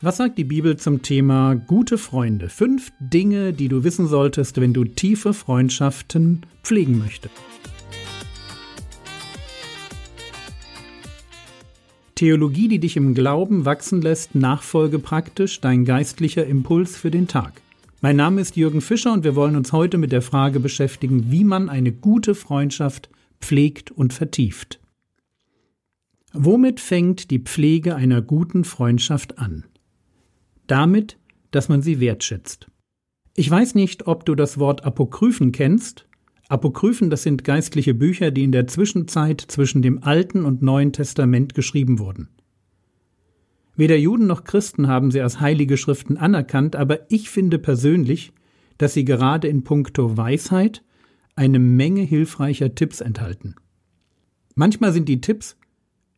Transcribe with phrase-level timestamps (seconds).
[0.00, 2.48] Was sagt die Bibel zum Thema gute Freunde?
[2.48, 7.34] Fünf Dinge, die du wissen solltest, wenn du tiefe Freundschaften pflegen möchtest.
[12.14, 17.60] Theologie, die dich im Glauben wachsen lässt, nachfolge praktisch dein geistlicher Impuls für den Tag.
[18.00, 21.42] Mein Name ist Jürgen Fischer und wir wollen uns heute mit der Frage beschäftigen, wie
[21.42, 23.10] man eine gute Freundschaft
[23.40, 24.78] pflegt und vertieft.
[26.32, 29.64] Womit fängt die Pflege einer guten Freundschaft an?
[30.70, 31.18] Damit,
[31.50, 32.68] dass man sie wertschätzt.
[33.34, 36.06] Ich weiß nicht, ob du das Wort Apokryphen kennst.
[36.48, 41.54] Apokryphen, das sind geistliche Bücher, die in der Zwischenzeit zwischen dem Alten und Neuen Testament
[41.54, 42.28] geschrieben wurden.
[43.76, 48.32] Weder Juden noch Christen haben sie als heilige Schriften anerkannt, aber ich finde persönlich,
[48.76, 50.82] dass sie gerade in puncto Weisheit
[51.36, 53.54] eine Menge hilfreicher Tipps enthalten.
[54.56, 55.56] Manchmal sind die Tipps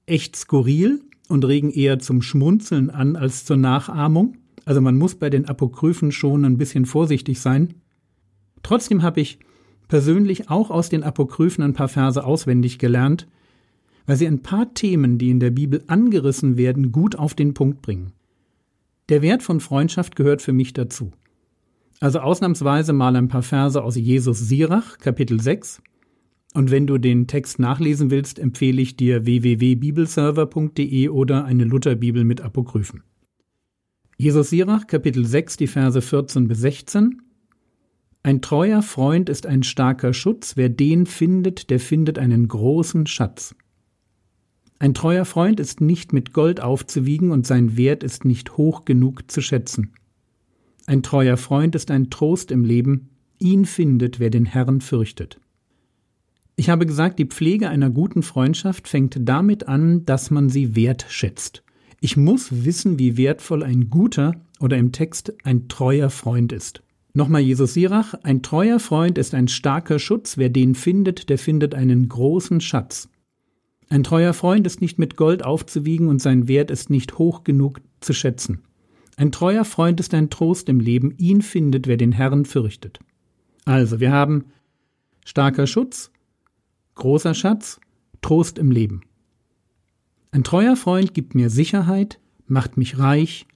[0.07, 4.39] echt skurril und regen eher zum Schmunzeln an als zur Nachahmung.
[4.71, 7.75] Also man muss bei den Apokryphen schon ein bisschen vorsichtig sein.
[8.63, 9.41] Trotzdem habe ich
[9.89, 13.27] persönlich auch aus den Apokryphen ein paar Verse auswendig gelernt,
[14.07, 17.83] weil sie ein paar Themen, die in der Bibel angerissen werden, gut auf den Punkt
[17.83, 18.13] bringen.
[19.09, 21.11] Der Wert von Freundschaft gehört für mich dazu.
[21.99, 25.83] Also ausnahmsweise mal ein paar Verse aus Jesus Sirach, Kapitel 6.
[26.55, 32.41] Und wenn du den Text nachlesen willst, empfehle ich dir www.bibelserver.de oder eine Lutherbibel mit
[32.41, 33.03] Apokryphen.
[34.21, 37.23] Jesus Sirach, Kapitel 6, die Verse 14 bis 16.
[38.23, 43.55] Ein treuer Freund ist ein starker Schutz, wer den findet, der findet einen großen Schatz.
[44.79, 49.31] Ein treuer Freund ist nicht mit Gold aufzuwiegen und sein Wert ist nicht hoch genug
[49.31, 49.95] zu schätzen.
[50.85, 55.41] Ein treuer Freund ist ein Trost im Leben, ihn findet, wer den Herrn fürchtet.
[56.57, 61.63] Ich habe gesagt, die Pflege einer guten Freundschaft fängt damit an, dass man sie wertschätzt.
[62.01, 66.83] Ich muss wissen, wie wertvoll ein guter oder im Text ein treuer Freund ist.
[67.13, 71.75] Nochmal Jesus Sirach, ein treuer Freund ist ein starker Schutz, wer den findet, der findet
[71.75, 73.09] einen großen Schatz.
[73.91, 77.81] Ein treuer Freund ist nicht mit Gold aufzuwiegen und sein Wert ist nicht hoch genug
[78.01, 78.63] zu schätzen.
[79.17, 83.01] Ein treuer Freund ist ein Trost im Leben, ihn findet, wer den Herrn fürchtet.
[83.67, 84.47] Also, wir haben
[85.27, 86.11] starker Schutz,
[86.95, 87.81] großer Schatz,
[88.23, 89.03] Trost im Leben.
[90.33, 93.47] Ein treuer Freund gibt mir Sicherheit, macht mich reich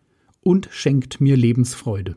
[0.40, 2.16] und schenkt mir Lebensfreude.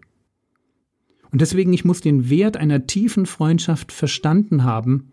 [1.31, 5.11] Und deswegen, ich muss den Wert einer tiefen Freundschaft verstanden haben,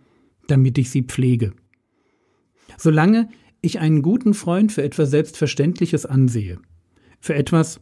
[0.49, 1.53] damit ich sie pflege.
[2.79, 3.29] Solange
[3.61, 6.59] ich einen guten Freund für etwas Selbstverständliches ansehe,
[7.21, 7.81] für etwas,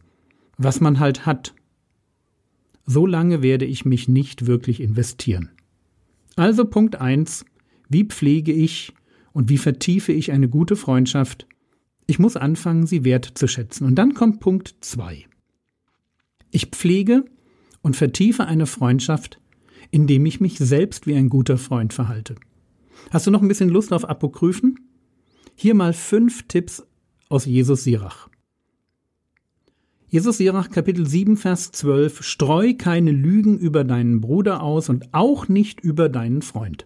[0.57, 1.53] was man halt hat,
[2.85, 5.49] so lange werde ich mich nicht wirklich investieren.
[6.35, 7.45] Also Punkt eins:
[7.87, 8.93] Wie pflege ich
[9.31, 11.47] und wie vertiefe ich eine gute Freundschaft,
[12.05, 13.87] ich muss anfangen, sie wertzuschätzen.
[13.87, 15.25] Und dann kommt Punkt zwei.
[16.51, 17.25] Ich pflege
[17.81, 19.39] und vertiefe eine Freundschaft,
[19.91, 22.35] indem ich mich selbst wie ein guter Freund verhalte.
[23.11, 24.79] Hast du noch ein bisschen Lust auf Apokryphen?
[25.55, 26.83] Hier mal fünf Tipps
[27.29, 28.29] aus Jesus Sirach.
[30.07, 35.47] Jesus Sirach Kapitel 7 Vers 12 Streu keine Lügen über deinen Bruder aus und auch
[35.47, 36.85] nicht über deinen Freund.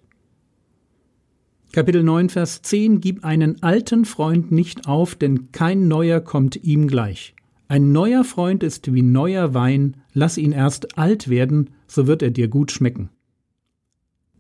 [1.74, 6.88] Kapitel 9, Vers 10 Gib einen alten Freund nicht auf, denn kein neuer kommt ihm
[6.88, 7.36] gleich.
[7.68, 12.32] Ein neuer Freund ist wie neuer Wein, lass ihn erst alt werden, so wird er
[12.32, 13.10] dir gut schmecken.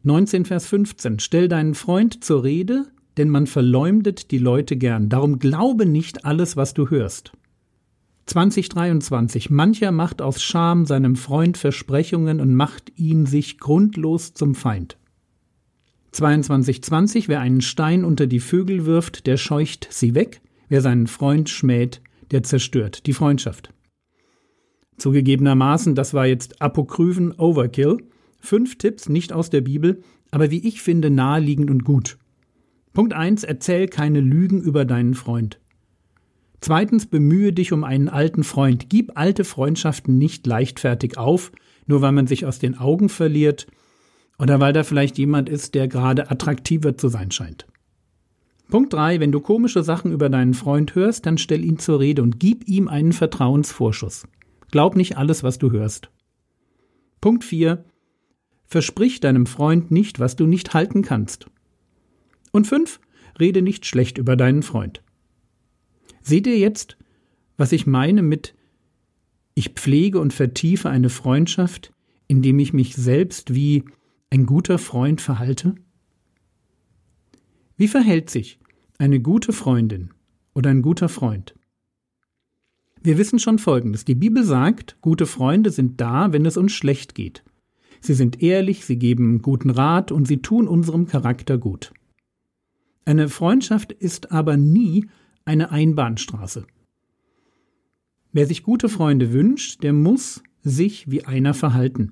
[0.04, 2.86] 19 Vers 15 Stell deinen Freund zur Rede,
[3.18, 7.34] denn man verleumdet die Leute gern, darum glaube nicht alles, was du hörst.
[8.28, 14.98] 2023 Mancher macht aus Scham seinem Freund Versprechungen und macht ihn sich grundlos zum Feind.
[16.18, 21.48] 2220, wer einen Stein unter die Vögel wirft, der scheucht sie weg, wer seinen Freund
[21.48, 22.02] schmäht,
[22.32, 23.72] der zerstört die Freundschaft.
[24.98, 27.98] Zugegebenermaßen, das war jetzt Apokryphen Overkill.
[28.40, 30.02] Fünf Tipps nicht aus der Bibel,
[30.32, 32.18] aber wie ich finde, naheliegend und gut.
[32.94, 33.44] Punkt 1.
[33.44, 35.60] Erzähl keine Lügen über deinen Freund.
[36.62, 38.90] Zweitens, bemühe dich um einen alten Freund.
[38.90, 41.52] Gib alte Freundschaften nicht leichtfertig auf,
[41.86, 43.68] nur weil man sich aus den Augen verliert
[44.40, 47.68] oder weil da vielleicht jemand ist, der gerade attraktiver zu sein scheint.
[48.70, 49.20] Punkt 3.
[49.20, 52.68] Wenn du komische Sachen über deinen Freund hörst, dann stell ihn zur Rede und gib
[52.68, 54.28] ihm einen Vertrauensvorschuss.
[54.72, 56.10] Glaub nicht alles, was du hörst.
[57.22, 57.86] Punkt 4.
[58.66, 61.48] Versprich deinem Freund nicht, was du nicht halten kannst.
[62.52, 63.00] Und 5.
[63.40, 65.02] Rede nicht schlecht über deinen Freund.
[66.22, 66.98] Seht ihr jetzt,
[67.56, 68.54] was ich meine mit
[69.56, 71.92] ich pflege und vertiefe eine Freundschaft,
[72.28, 73.86] indem ich mich selbst wie
[74.30, 75.76] ein guter Freund verhalte?
[77.78, 78.60] Wie verhält sich
[78.98, 80.12] eine gute Freundin
[80.54, 81.56] oder ein guter Freund?
[83.02, 84.06] Wir wissen schon Folgendes.
[84.06, 87.44] Die Bibel sagt, gute Freunde sind da, wenn es uns schlecht geht.
[88.02, 91.94] Sie sind ehrlich, sie geben guten Rat und sie tun unserem Charakter gut.
[93.06, 95.08] Eine Freundschaft ist aber nie
[95.46, 96.66] eine Einbahnstraße.
[98.34, 102.12] Wer sich gute Freunde wünscht, der muss sich wie einer verhalten.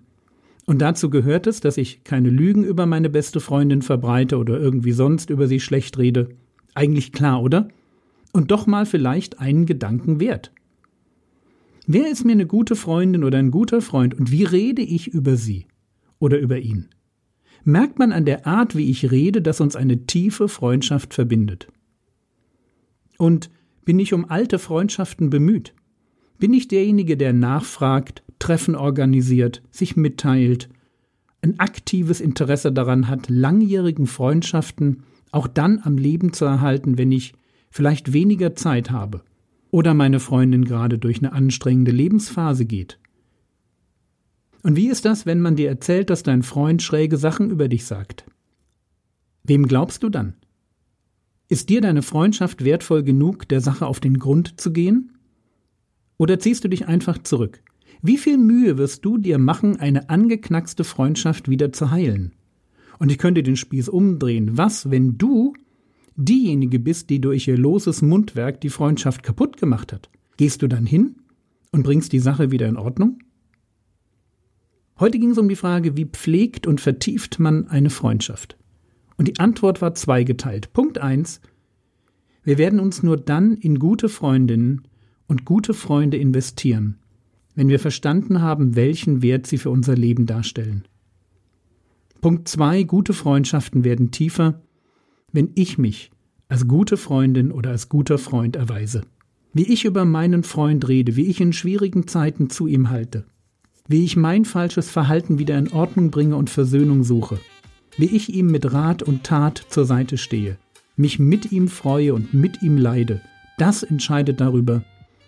[0.65, 4.93] Und dazu gehört es, dass ich keine Lügen über meine beste Freundin verbreite oder irgendwie
[4.93, 6.29] sonst über sie schlecht rede.
[6.73, 7.67] Eigentlich klar, oder?
[8.31, 10.51] Und doch mal vielleicht einen Gedanken wert.
[11.87, 15.37] Wer ist mir eine gute Freundin oder ein guter Freund und wie rede ich über
[15.37, 15.67] sie
[16.17, 16.89] oder über ihn?
[17.63, 21.67] Merkt man an der Art, wie ich rede, dass uns eine tiefe Freundschaft verbindet.
[23.17, 23.49] Und
[23.85, 25.73] bin ich um alte Freundschaften bemüht?
[26.39, 30.69] Bin ich derjenige, der nachfragt, Treffen organisiert, sich mitteilt,
[31.41, 37.33] ein aktives Interesse daran hat, langjährigen Freundschaften auch dann am Leben zu erhalten, wenn ich
[37.69, 39.21] vielleicht weniger Zeit habe
[39.69, 42.97] oder meine Freundin gerade durch eine anstrengende Lebensphase geht.
[44.63, 47.85] Und wie ist das, wenn man dir erzählt, dass dein Freund schräge Sachen über dich
[47.85, 48.25] sagt?
[49.43, 50.33] Wem glaubst du dann?
[51.49, 55.14] Ist dir deine Freundschaft wertvoll genug, der Sache auf den Grund zu gehen?
[56.17, 57.61] Oder ziehst du dich einfach zurück?
[58.01, 62.33] Wie viel Mühe wirst du dir machen, eine angeknackste Freundschaft wieder zu heilen?
[62.99, 64.57] Und ich könnte den Spieß umdrehen.
[64.57, 65.53] Was, wenn du
[66.15, 70.09] diejenige bist, die durch ihr loses Mundwerk die Freundschaft kaputt gemacht hat?
[70.37, 71.15] Gehst du dann hin
[71.71, 73.19] und bringst die Sache wieder in Ordnung?
[74.97, 78.57] Heute ging es um die Frage, wie pflegt und vertieft man eine Freundschaft?
[79.17, 80.71] Und die Antwort war zweigeteilt.
[80.71, 81.41] Punkt eins:
[82.43, 84.83] Wir werden uns nur dann in gute Freundinnen
[85.27, 86.97] und gute Freunde investieren,
[87.55, 90.85] wenn wir verstanden haben, welchen Wert sie für unser Leben darstellen.
[92.21, 94.61] Punkt zwei: Gute Freundschaften werden tiefer,
[95.31, 96.11] wenn ich mich
[96.47, 99.03] als gute Freundin oder als guter Freund erweise.
[99.53, 103.25] Wie ich über meinen Freund rede, wie ich in schwierigen Zeiten zu ihm halte,
[103.87, 107.39] wie ich mein falsches Verhalten wieder in Ordnung bringe und Versöhnung suche,
[107.97, 110.57] wie ich ihm mit Rat und Tat zur Seite stehe,
[110.97, 113.21] mich mit ihm freue und mit ihm leide,
[113.57, 114.83] das entscheidet darüber,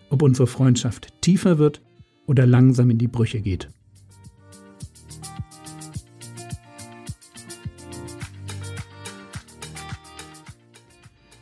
[0.09, 1.81] ob unsere Freundschaft tiefer wird
[2.25, 3.69] oder langsam in die Brüche geht.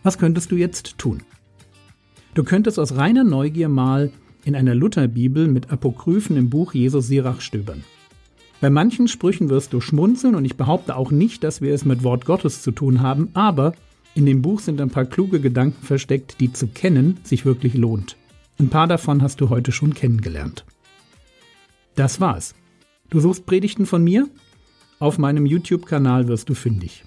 [0.04, 1.24] Was könntest du jetzt tun?
[2.36, 4.12] Du könntest aus reiner Neugier mal
[4.44, 7.84] in einer Lutherbibel mit Apokryphen im Buch Jesus Sirach stöbern.
[8.62, 12.04] Bei manchen Sprüchen wirst du schmunzeln und ich behaupte auch nicht, dass wir es mit
[12.04, 13.74] Wort Gottes zu tun haben, aber
[14.14, 18.16] in dem Buch sind ein paar kluge Gedanken versteckt, die zu kennen sich wirklich lohnt.
[18.58, 20.66] Ein paar davon hast du heute schon kennengelernt.
[21.96, 22.56] Das war's.
[23.10, 24.30] Du suchst Predigten von mir?
[25.00, 27.04] Auf meinem YouTube-Kanal wirst du fündig.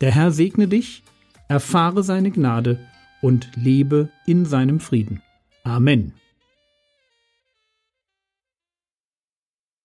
[0.00, 1.02] Der Herr segne dich
[1.48, 2.78] erfahre seine Gnade
[3.22, 5.22] und lebe in seinem Frieden.
[5.64, 6.12] Amen.